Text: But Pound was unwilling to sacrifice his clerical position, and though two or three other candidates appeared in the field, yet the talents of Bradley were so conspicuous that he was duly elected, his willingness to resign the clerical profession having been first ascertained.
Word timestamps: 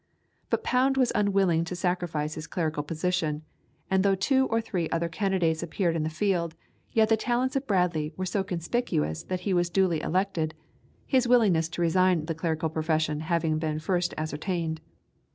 But 0.49 0.63
Pound 0.63 0.97
was 0.97 1.11
unwilling 1.13 1.63
to 1.65 1.75
sacrifice 1.75 2.33
his 2.33 2.47
clerical 2.47 2.81
position, 2.81 3.43
and 3.87 4.01
though 4.01 4.15
two 4.15 4.47
or 4.47 4.59
three 4.59 4.89
other 4.89 5.07
candidates 5.07 5.61
appeared 5.61 5.95
in 5.95 6.01
the 6.01 6.09
field, 6.09 6.55
yet 6.91 7.07
the 7.09 7.15
talents 7.15 7.55
of 7.55 7.67
Bradley 7.67 8.11
were 8.17 8.25
so 8.25 8.43
conspicuous 8.43 9.21
that 9.21 9.41
he 9.41 9.53
was 9.53 9.69
duly 9.69 10.01
elected, 10.01 10.55
his 11.05 11.27
willingness 11.27 11.69
to 11.69 11.83
resign 11.83 12.25
the 12.25 12.33
clerical 12.33 12.67
profession 12.69 13.19
having 13.19 13.59
been 13.59 13.77
first 13.77 14.15
ascertained. 14.17 14.81